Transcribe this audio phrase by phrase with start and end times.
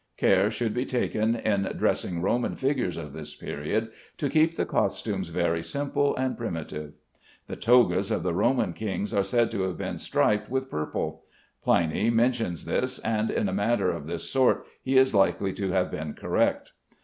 [0.17, 5.29] Care should be taken, in dressing Roman figures of this period, to keep the costumes
[5.29, 6.93] very simple and primitive.
[7.45, 11.25] The togas of the Roman kings are said to have been striped with purple.
[11.63, 15.91] Pliny mentions this, and in a matter of this sort he is likely to have
[15.91, 16.71] been correct.